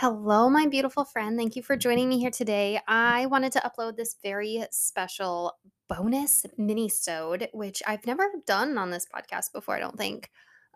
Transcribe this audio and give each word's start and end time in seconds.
Hello, 0.00 0.48
my 0.48 0.64
beautiful 0.64 1.04
friend. 1.04 1.36
Thank 1.36 1.56
you 1.56 1.62
for 1.64 1.76
joining 1.76 2.08
me 2.08 2.20
here 2.20 2.30
today. 2.30 2.80
I 2.86 3.26
wanted 3.26 3.50
to 3.54 3.62
upload 3.62 3.96
this 3.96 4.14
very 4.22 4.64
special 4.70 5.54
bonus 5.88 6.46
mini-sode, 6.56 7.48
which 7.52 7.82
I've 7.84 8.06
never 8.06 8.30
done 8.46 8.78
on 8.78 8.92
this 8.92 9.08
podcast 9.12 9.52
before, 9.52 9.74
I 9.74 9.80
don't 9.80 9.98
think. 9.98 10.30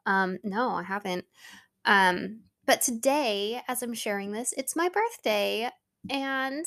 Um, 0.07 0.39
no, 0.43 0.71
I 0.71 0.83
haven't. 0.83 1.25
Um, 1.85 2.41
but 2.67 2.81
today, 2.81 3.63
as 3.69 3.81
I'm 3.81 3.95
sharing 3.95 4.33
this, 4.33 4.53
it's 4.57 4.75
my 4.75 4.89
birthday, 4.89 5.71
and 6.11 6.67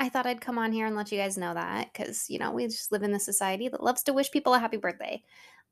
I 0.00 0.08
thought 0.08 0.26
I'd 0.26 0.40
come 0.40 0.58
on 0.58 0.72
here 0.72 0.86
and 0.86 0.96
let 0.96 1.12
you 1.12 1.18
guys 1.18 1.38
know 1.38 1.54
that 1.54 1.92
because, 1.92 2.28
you 2.28 2.40
know, 2.40 2.50
we 2.50 2.66
just 2.66 2.90
live 2.90 3.04
in 3.04 3.12
this 3.12 3.24
society 3.24 3.68
that 3.68 3.84
loves 3.84 4.02
to 4.02 4.12
wish 4.12 4.32
people 4.32 4.54
a 4.54 4.58
happy 4.58 4.78
birthday. 4.78 5.22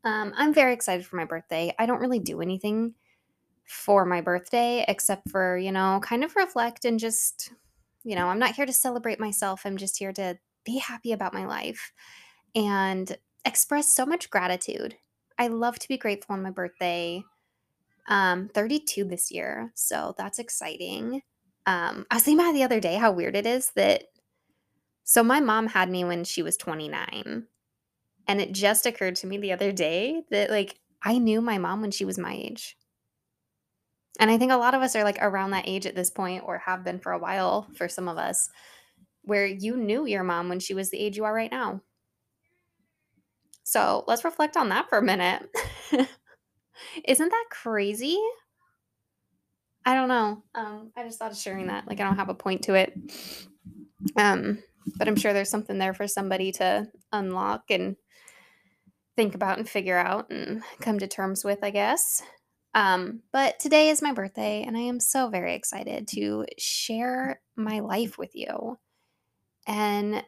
Um, 0.05 0.33
I'm 0.37 0.55
very 0.55 0.73
excited 0.73 1.05
for 1.05 1.17
my 1.17 1.25
birthday. 1.25 1.75
I 1.81 1.87
don't 1.87 2.01
really 2.01 2.21
do 2.21 2.41
anything 2.41 2.95
for 3.69 4.05
my 4.05 4.21
birthday, 4.21 4.85
except 4.89 5.31
for, 5.31 5.57
you 5.59 5.71
know, 5.71 6.01
kind 6.03 6.25
of 6.25 6.35
reflect 6.37 6.85
and 6.85 6.99
just, 6.99 7.53
you 8.03 8.17
know, 8.17 8.27
I'm 8.29 8.39
not 8.39 8.55
here 8.55 8.67
to 8.67 8.73
celebrate 8.73 9.21
myself. 9.21 9.63
I'm 9.65 9.77
just 9.77 9.99
here 9.99 10.13
to 10.15 10.39
be 10.65 10.79
happy 10.79 11.13
about 11.13 11.35
my 11.35 11.45
life 11.47 11.93
and 12.55 13.17
express 13.45 13.95
so 13.95 14.07
much 14.07 14.31
gratitude. 14.31 14.97
I 15.39 15.49
love 15.49 15.79
to 15.79 15.89
be 15.89 15.99
grateful 15.99 16.35
on 16.35 16.43
my 16.43 16.51
birthday. 16.51 17.23
Um, 18.09 18.49
32 18.55 19.05
this 19.05 19.31
year, 19.31 19.71
so 19.75 20.15
that's 20.17 20.39
exciting. 20.39 21.21
Um, 21.67 22.07
I 22.11 22.15
was 22.15 22.23
thinking 22.23 22.41
about 22.41 22.55
the 22.55 22.63
other 22.63 22.81
day 22.81 22.95
how 22.95 23.13
weird 23.13 23.37
it 23.37 23.45
is 23.45 23.71
that. 23.77 24.05
So 25.05 25.23
my 25.23 25.41
mom 25.41 25.67
had 25.67 25.91
me 25.91 26.05
when 26.05 26.25
she 26.25 26.43
was 26.43 26.57
29, 26.57 27.45
and 28.27 28.41
it 28.41 28.53
just 28.53 28.87
occurred 28.87 29.17
to 29.17 29.27
me 29.27 29.37
the 29.37 29.53
other 29.53 29.73
day 29.73 30.23
that 30.31 30.49
like 30.51 30.81
I 31.03 31.19
knew 31.19 31.43
my 31.43 31.59
mom 31.59 31.83
when 31.83 31.91
she 31.91 32.07
was 32.07 32.19
my 32.19 32.33
age. 32.33 32.79
And 34.19 34.31
I 34.31 34.39
think 34.39 34.53
a 34.53 34.57
lot 34.57 34.75
of 34.75 34.83
us 34.83 34.97
are 34.97 35.05
like 35.05 35.19
around 35.21 35.51
that 35.51 35.69
age 35.69 35.87
at 35.87 35.95
this 35.95 36.11
point 36.11 36.43
or 36.45 36.59
have 36.59 36.85
been 36.85 36.99
for 36.99 37.13
a 37.13 37.19
while 37.19 37.69
for 37.77 37.89
some 37.89 38.09
of 38.09 38.19
us 38.19 38.51
where 39.23 39.47
you 39.47 39.77
knew 39.77 40.07
your 40.07 40.25
mom 40.25 40.49
when 40.49 40.61
she 40.61 40.75
was 40.75 40.91
the 40.91 40.99
age 40.99 41.17
you 41.17 41.25
are 41.25 41.35
right 41.35 41.51
now. 41.51 41.81
So 43.63 44.05
let's 44.09 44.25
reflect 44.25 44.57
on 44.57 44.71
that 44.71 44.89
for 44.89 44.99
a 44.99 45.03
minute. 45.03 45.47
Isn't 47.05 47.29
that 47.29 47.45
crazy? 47.51 48.19
I 49.85 49.95
don't 49.95 50.09
know. 50.09 50.43
Um, 50.55 50.93
I 50.97 51.03
just 51.05 51.19
thought 51.19 51.33
of 51.33 51.37
sharing 51.37 51.67
that. 51.67 51.87
Like 51.87 52.01
I 52.01 52.05
don't 52.05 52.17
have 52.17 52.31
a 52.31 52.35
point 52.35 52.63
to 52.65 52.75
it. 52.75 52.95
Um, 54.17 54.63
but 54.97 55.07
I'm 55.07 55.17
sure 55.17 55.33
there's 55.33 55.51
something 55.51 55.79
there 55.79 55.95
for 55.95 56.09
somebody 56.09 56.53
to 56.53 56.89
unlock 57.13 57.65
and 57.71 57.97
think 59.17 59.35
about 59.35 59.59
and 59.59 59.69
figure 59.69 59.99
out 59.99 60.31
and 60.31 60.63
come 60.81 60.99
to 60.99 61.07
terms 61.07 61.45
with, 61.45 61.59
I 61.63 61.71
guess. 61.71 62.23
Um, 62.75 63.23
but 63.33 63.59
today 63.59 63.89
is 63.89 64.03
my 64.03 64.13
birthday, 64.13 64.63
and 64.67 64.77
I 64.77 64.81
am 64.81 65.01
so 65.01 65.29
very 65.29 65.55
excited 65.55 66.07
to 66.09 66.45
share 66.59 67.41
my 67.57 67.81
life 67.81 68.19
with 68.19 68.35
you. 68.35 68.79
And 69.67 70.23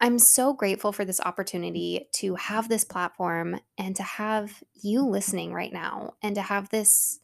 I'm 0.00 0.18
so 0.18 0.52
grateful 0.52 0.92
for 0.92 1.04
this 1.04 1.20
opportunity 1.20 2.08
to 2.14 2.34
have 2.34 2.68
this 2.68 2.84
platform 2.84 3.58
and 3.78 3.96
to 3.96 4.02
have 4.02 4.62
you 4.74 5.06
listening 5.06 5.52
right 5.52 5.72
now 5.72 6.14
and 6.22 6.34
to 6.34 6.42
have 6.42 6.68
this 6.68 7.20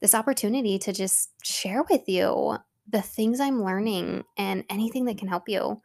this 0.00 0.14
opportunity 0.14 0.78
to 0.78 0.92
just 0.92 1.30
share 1.44 1.82
with 1.90 2.08
you 2.08 2.56
the 2.88 3.02
things 3.02 3.38
I'm 3.38 3.62
learning 3.62 4.24
and 4.36 4.64
anything 4.70 5.04
that 5.04 5.18
can 5.18 5.28
help 5.28 5.48
you. 5.48 5.82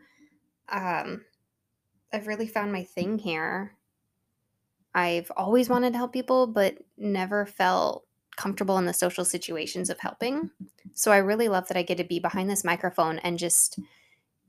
Um, 0.70 1.26
I've 2.14 2.28
really 2.28 2.48
found 2.48 2.72
my 2.72 2.84
thing 2.84 3.20
here. 3.20 3.78
I've 4.96 5.30
always 5.36 5.68
wanted 5.68 5.92
to 5.92 5.98
help 5.98 6.14
people, 6.14 6.48
but 6.48 6.78
never 6.98 7.46
felt 7.46 8.06
comfortable 8.38 8.78
in 8.78 8.86
the 8.86 8.94
social 8.94 9.26
situations 9.26 9.90
of 9.90 10.00
helping. 10.00 10.50
So 10.94 11.12
I 11.12 11.18
really 11.18 11.50
love 11.50 11.68
that 11.68 11.78
I 11.78 11.84
get 11.84 11.98
to 11.98 12.04
be 12.06 12.20
behind 12.20 12.50
this 12.50 12.64
microphone 12.64 13.20
and 13.20 13.38
just 13.38 13.78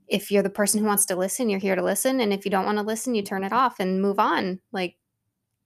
if 0.07 0.31
you're 0.31 0.43
the 0.43 0.49
person 0.49 0.79
who 0.79 0.85
wants 0.85 1.05
to 1.07 1.17
listen, 1.17 1.49
you're 1.49 1.59
here 1.59 1.75
to 1.75 1.83
listen 1.83 2.21
and 2.21 2.31
if 2.31 2.45
you 2.45 2.51
don't 2.51 2.65
want 2.65 2.77
to 2.77 2.83
listen, 2.83 3.13
you 3.13 3.21
turn 3.21 3.43
it 3.43 3.51
off 3.51 3.79
and 3.79 4.01
move 4.01 4.19
on. 4.19 4.59
Like 4.71 4.95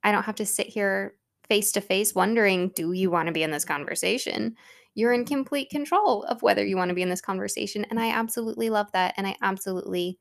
I 0.04 0.12
don't 0.12 0.24
have 0.24 0.36
to 0.36 0.46
sit 0.46 0.68
here 0.68 1.16
face 1.48 1.72
to 1.74 1.82
face 1.82 2.16
wondering, 2.16 2.72
do 2.76 2.92
you 2.92 3.12
want 3.12 3.28
to 3.28 3.34
be 3.34 3.44
in 3.44 3.52
this 3.52 3.66
conversation? 3.66 4.56
You're 4.96 5.14
in 5.14 5.26
complete 5.26 5.70
control 5.70 6.24
of 6.24 6.42
whether 6.42 6.66
you 6.66 6.76
want 6.76 6.90
to 6.90 6.96
be 6.96 7.04
in 7.04 7.10
this 7.10 7.22
conversation 7.22 7.86
and 7.90 8.00
I 8.00 8.10
absolutely 8.10 8.70
love 8.70 8.92
that 8.94 9.14
and 9.18 9.28
I 9.28 9.36
absolutely 9.42 10.18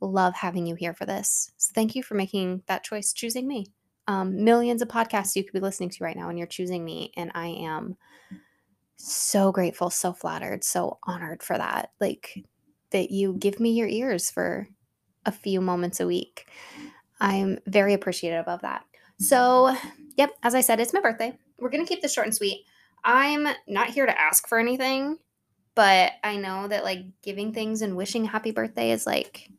love 0.00 0.34
having 0.34 0.66
you 0.66 0.74
here 0.74 0.94
for 0.94 1.06
this. 1.06 1.52
So 1.56 1.72
thank 1.74 1.94
you 1.94 2.02
for 2.02 2.14
making 2.14 2.62
that 2.66 2.84
choice 2.84 3.12
choosing 3.12 3.46
me 3.46 3.66
um, 4.06 4.44
millions 4.44 4.82
of 4.82 4.88
podcasts 4.88 5.36
you 5.36 5.44
could 5.44 5.52
be 5.52 5.60
listening 5.60 5.90
to 5.90 6.04
right 6.04 6.16
now, 6.16 6.28
and 6.28 6.38
you're 6.38 6.46
choosing 6.46 6.84
me. 6.84 7.12
And 7.16 7.30
I 7.34 7.48
am 7.48 7.96
so 8.96 9.52
grateful, 9.52 9.90
so 9.90 10.12
flattered, 10.12 10.64
so 10.64 10.98
honored 11.04 11.42
for 11.42 11.56
that. 11.56 11.90
Like 12.00 12.44
that 12.90 13.10
you 13.10 13.34
give 13.34 13.60
me 13.60 13.72
your 13.72 13.88
ears 13.88 14.30
for 14.30 14.68
a 15.26 15.32
few 15.32 15.60
moments 15.60 16.00
a 16.00 16.06
week. 16.06 16.48
I'm 17.20 17.58
very 17.66 17.94
appreciative 17.94 18.46
of 18.46 18.60
that. 18.62 18.84
So, 19.18 19.74
yep, 20.16 20.30
as 20.42 20.54
I 20.54 20.60
said, 20.60 20.80
it's 20.80 20.92
my 20.92 21.00
birthday. 21.00 21.36
We're 21.58 21.70
going 21.70 21.84
to 21.84 21.88
keep 21.88 22.02
this 22.02 22.12
short 22.12 22.26
and 22.26 22.34
sweet. 22.34 22.64
I'm 23.04 23.46
not 23.66 23.90
here 23.90 24.06
to 24.06 24.20
ask 24.20 24.48
for 24.48 24.58
anything, 24.58 25.18
but 25.74 26.12
I 26.22 26.36
know 26.36 26.68
that 26.68 26.84
like 26.84 27.00
giving 27.22 27.52
things 27.52 27.82
and 27.82 27.96
wishing 27.96 28.24
happy 28.24 28.50
birthday 28.50 28.90
is 28.90 29.06
like 29.06 29.50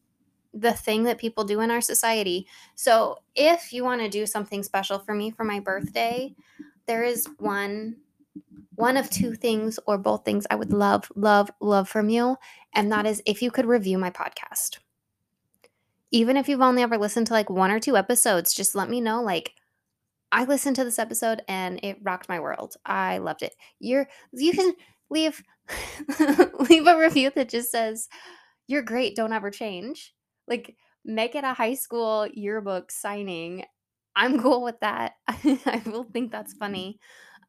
the 0.56 0.72
thing 0.72 1.04
that 1.04 1.18
people 1.18 1.44
do 1.44 1.60
in 1.60 1.70
our 1.70 1.82
society. 1.82 2.48
So, 2.76 3.20
if 3.36 3.74
you 3.74 3.84
want 3.84 4.02
to 4.02 4.10
do 4.10 4.26
something 4.26 4.64
special 4.64 4.98
for 4.98 5.14
me 5.14 5.30
for 5.30 5.44
my 5.44 5.60
birthday, 5.60 6.34
there 6.88 7.04
is 7.04 7.28
one 7.38 7.98
one 8.76 8.98
of 8.98 9.10
two 9.10 9.36
things 9.36 9.80
or 9.88 9.98
both 9.98 10.26
things 10.26 10.46
I 10.50 10.56
would 10.56 10.74
love 10.74 11.12
love 11.16 11.52
love 11.60 11.90
from 11.90 12.10
you, 12.10 12.38
and 12.74 12.92
that 12.92 13.06
is 13.06 13.22
if 13.26 13.42
you 13.42 13.52
could 13.52 13.66
review 13.66 13.98
my 13.98 14.10
podcast. 14.10 14.80
Even 16.12 16.38
if 16.38 16.48
you've 16.48 16.62
only 16.62 16.82
ever 16.82 16.98
listened 16.98 17.28
to 17.28 17.34
like 17.34 17.50
one 17.50 17.72
or 17.72 17.80
two 17.80 17.98
episodes, 17.98 18.54
just 18.54 18.76
let 18.76 18.90
me 18.90 19.02
know 19.02 19.22
like 19.22 19.54
I 20.32 20.46
listened 20.46 20.78
to 20.78 20.86
this 20.86 21.00
episode 21.00 21.42
and 21.50 21.80
it 21.84 21.98
rocked 22.02 22.30
my 22.30 22.40
world. 22.40 22.76
I 22.86 23.18
loved 23.18 23.44
it. 23.44 23.56
You're 23.80 24.08
you 24.32 24.54
can 24.54 24.74
leave 25.10 25.44
leave 26.70 26.88
a 26.88 26.98
review 26.98 27.32
that 27.36 27.50
just 27.50 27.72
says 27.72 28.08
you're 28.68 28.82
great, 28.82 29.16
don't 29.16 29.34
ever 29.34 29.52
change 29.52 30.15
like, 30.48 30.76
make 31.04 31.36
it 31.36 31.44
a 31.44 31.54
high 31.54 31.76
school 31.76 32.28
yearbook 32.34 32.92
signing. 32.92 33.66
I'm 34.16 34.40
cool 34.42 34.64
with 34.64 34.80
that. 34.82 35.14
I 35.28 35.82
will 35.86 36.04
think 36.04 36.32
that's 36.32 36.54
funny. 36.54 37.00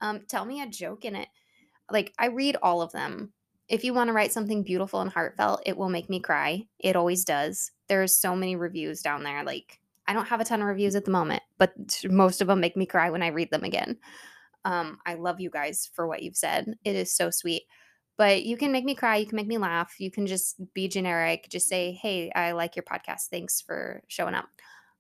Um, 0.01 0.23
tell 0.29 0.45
me 0.45 0.61
a 0.61 0.67
joke 0.67 1.05
in 1.05 1.17
it. 1.17 1.29
Like, 1.91 2.13
I 2.19 2.27
read 2.27 2.57
all 2.63 2.83
of 2.83 2.93
them. 2.93 3.33
If 3.69 3.83
you 3.83 3.95
want 3.95 4.09
to 4.09 4.13
write 4.13 4.33
something 4.33 4.63
beautiful 4.63 5.01
and 5.01 5.11
heartfelt, 5.11 5.63
it 5.67 5.77
will 5.77 5.89
make 5.89 6.09
me 6.09 6.21
cry. 6.21 6.67
It 6.79 6.95
always 6.97 7.25
does. 7.25 7.73
There's 7.89 8.17
so 8.17 8.37
many 8.37 8.55
reviews 8.55 9.03
down 9.03 9.25
there. 9.25 9.43
Like, 9.45 9.81
I 10.07 10.13
don't 10.13 10.29
have 10.29 10.41
a 10.41 10.45
ton 10.45 10.61
of 10.61 10.69
reviews 10.69 10.95
at 10.95 11.05
the 11.05 11.11
moment, 11.11 11.43
but 11.59 11.73
most 12.05 12.41
of 12.41 12.47
them 12.47 12.61
make 12.61 12.77
me 12.77 12.87
cry 12.87 13.11
when 13.11 13.23
I 13.23 13.29
read 13.29 13.51
them 13.51 13.65
again. 13.65 13.99
Um, 14.65 14.99
I 15.07 15.15
love 15.15 15.41
you 15.41 15.51
guys 15.51 15.91
for 15.95 16.07
what 16.07 16.23
you've 16.23 16.37
said. 16.37 16.75
It 16.85 16.97
is 16.97 17.13
so 17.13 17.31
sweet. 17.31 17.63
But 18.17 18.45
you 18.45 18.57
can 18.57 18.73
make 18.73 18.85
me 18.85 18.95
cry, 18.95 19.17
you 19.17 19.27
can 19.27 19.37
make 19.37 19.47
me 19.47 19.59
laugh, 19.59 19.97
you 19.99 20.11
can 20.11 20.27
just 20.27 20.57
be 20.73 20.89
generic, 20.89 21.49
just 21.51 21.69
say, 21.69 21.93
"Hey, 21.93 22.31
I 22.35 22.53
like 22.53 22.77
your 22.77 22.83
podcast. 22.83 23.29
Thanks 23.31 23.61
for 23.61 24.03
showing 24.09 24.35
up." 24.35 24.49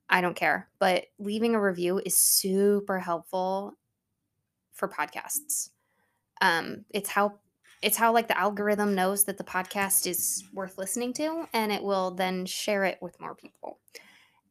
I 0.09 0.21
don't 0.21 0.37
care. 0.37 0.69
But 0.79 1.07
leaving 1.19 1.55
a 1.55 1.61
review 1.61 2.01
is 2.05 2.17
super 2.17 3.01
helpful 3.01 3.75
for 4.73 4.89
podcasts. 4.89 5.71
Um, 6.41 6.85
it's 6.91 7.11
how 7.11 7.39
it's 7.83 7.97
how 7.97 8.13
like 8.13 8.29
the 8.29 8.39
algorithm 8.39 8.95
knows 8.95 9.25
that 9.25 9.39
the 9.39 9.45
podcast 9.45 10.07
is 10.07 10.45
worth 10.55 10.79
listening 10.79 11.13
to 11.15 11.47
and 11.53 11.71
it 11.71 11.83
will 11.83 12.11
then 12.11 12.47
share 12.47 12.85
it 12.85 12.99
with 13.03 13.21
more 13.21 13.35
people. 13.35 13.79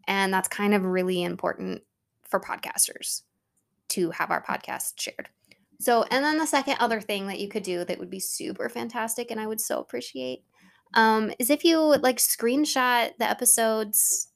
And 0.07 0.31
that's 0.31 0.47
kind 0.47 0.73
of 0.73 0.85
really 0.85 1.23
important 1.23 1.81
for 2.23 2.39
podcasters 2.39 3.23
to 3.89 4.11
have 4.11 4.29
our 4.29 4.43
podcast 4.43 4.99
shared. 4.99 5.29
So, 5.79 6.03
and 6.03 6.23
then 6.23 6.37
the 6.37 6.45
second 6.45 6.77
other 6.79 7.01
thing 7.01 7.27
that 7.27 7.39
you 7.39 7.49
could 7.49 7.63
do 7.63 7.83
that 7.85 7.99
would 7.99 8.09
be 8.09 8.19
super 8.19 8.69
fantastic 8.69 9.31
and 9.31 9.39
I 9.39 9.47
would 9.47 9.59
so 9.59 9.79
appreciate 9.79 10.43
um, 10.93 11.31
is 11.39 11.49
if 11.49 11.63
you 11.63 11.79
like 11.79 12.17
screenshot 12.17 13.11
the 13.19 13.29
episodes, 13.29 14.29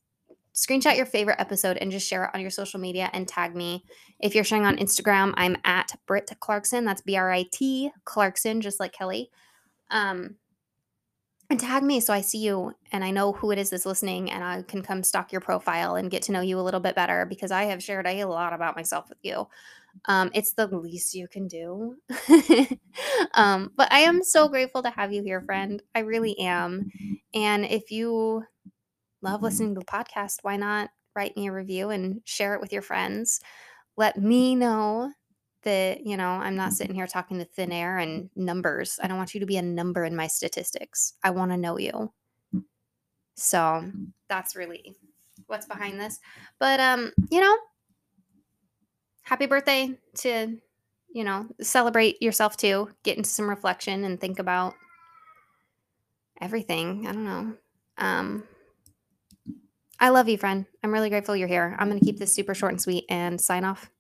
screenshot 0.54 0.98
your 0.98 1.06
favorite 1.06 1.40
episode 1.40 1.78
and 1.78 1.92
just 1.92 2.08
share 2.08 2.26
it 2.26 2.32
on 2.34 2.42
your 2.42 2.50
social 2.50 2.80
media 2.80 3.10
and 3.14 3.28
tag 3.28 3.56
me. 3.56 3.84
If 4.20 4.36
you're 4.36 4.44
sharing 4.44 4.66
on 4.66 4.78
Instagram, 4.78 5.34
I'm 5.38 5.56
at 5.64 5.96
Brit 6.06 6.32
Clarkson. 6.42 6.84
That's 6.84 7.02
B 7.02 7.16
R 7.16 7.32
I 7.32 7.46
T 7.52 7.92
Clarkson, 8.04 8.60
just 8.60 8.80
like 8.80 8.92
Kelly. 8.92 9.32
Um, 9.90 10.36
and 11.50 11.60
tag 11.60 11.82
me 11.82 12.00
so 12.00 12.14
I 12.14 12.22
see 12.22 12.38
you 12.38 12.76
and 12.92 13.04
I 13.04 13.10
know 13.10 13.32
who 13.32 13.50
it 13.50 13.58
is 13.58 13.72
that's 13.72 13.86
listening 13.86 14.30
and 14.30 14.44
I 14.44 14.62
can 14.62 14.84
come 14.84 15.02
stalk 15.02 15.32
your 15.32 15.42
profile 15.42 15.96
and 15.96 16.12
get 16.12 16.22
to 16.24 16.32
know 16.32 16.42
you 16.42 16.60
a 16.60 16.62
little 16.62 16.80
bit 16.80 16.94
better 16.94 17.26
because 17.26 17.50
I 17.50 17.64
have 17.64 17.82
shared 17.82 18.06
a 18.06 18.26
lot 18.26 18.54
about 18.54 18.76
myself 18.76 19.10
with 19.10 19.18
you. 19.24 19.48
Um, 20.06 20.32
it's 20.34 20.54
the 20.54 20.68
least 20.68 21.14
you 21.14 21.28
can 21.28 21.48
do. 21.48 21.96
um, 23.34 23.72
but 23.76 23.92
I 23.92 24.00
am 24.00 24.24
so 24.24 24.48
grateful 24.48 24.84
to 24.84 24.90
have 24.90 25.12
you 25.12 25.24
here, 25.24 25.42
friend. 25.42 25.82
I 25.94 26.00
really 26.00 26.38
am. 26.40 26.90
And 27.34 27.66
if 27.66 27.92
you 27.92 28.44
love 29.22 29.42
listening 29.42 29.76
to 29.76 29.80
the 29.80 29.86
podcast, 29.86 30.38
why 30.42 30.58
not 30.58 30.90
write 31.16 31.36
me 31.36 31.48
a 31.48 31.52
review 31.52 31.90
and 31.90 32.22
share 32.24 32.56
it 32.56 32.62
with 32.62 32.72
your 32.72 32.82
friends? 32.82 33.42
Let 33.98 34.18
me 34.18 34.56
know 34.56 35.12
that, 35.64 36.06
you 36.06 36.16
know, 36.16 36.30
I'm 36.30 36.56
not 36.56 36.74
sitting 36.74 36.96
here 36.96 37.08
talking 37.08 37.40
to 37.40 37.46
thin 37.46 37.72
air 37.72 37.98
and 37.98 38.30
numbers. 38.36 39.00
I 39.04 39.08
don't 39.08 39.18
want 39.18 39.34
you 39.34 39.42
to 39.42 39.46
be 39.46 39.58
a 39.58 39.62
number 39.62 40.06
in 40.06 40.16
my 40.16 40.28
statistics. 40.28 41.14
I 41.24 41.32
want 41.32 41.52
to 41.52 41.58
know 41.58 41.78
you. 41.78 42.14
So 43.36 43.90
that's 44.28 44.56
really 44.56 44.96
what's 45.48 45.66
behind 45.66 46.00
this. 46.00 46.20
But 46.60 46.80
um, 46.80 47.12
you 47.30 47.42
know, 47.42 47.58
happy 49.30 49.46
birthday 49.46 49.96
to, 50.16 50.58
you 51.14 51.24
know, 51.24 51.46
celebrate 51.62 52.20
yourself 52.20 52.58
too. 52.58 52.90
Get 53.04 53.16
into 53.16 53.30
some 53.30 53.48
reflection 53.48 54.04
and 54.04 54.20
think 54.20 54.40
about 54.40 54.74
everything. 56.42 57.06
I 57.06 57.12
don't 57.12 57.26
know. 57.26 57.54
Um 58.00 58.44
I 60.00 60.10
love 60.10 60.30
you, 60.30 60.38
friend. 60.38 60.66
I'm 60.84 60.92
really 60.92 61.10
grateful 61.10 61.36
you're 61.36 61.48
here. 61.48 61.76
I'm 61.78 61.90
going 61.90 62.00
to 62.00 62.06
keep 62.06 62.20
this 62.20 62.34
super 62.34 62.56
short 62.56 62.72
and 62.72 62.82
sweet 62.82 63.04
and 63.10 63.40
sign 63.40 63.66
off. 63.66 63.92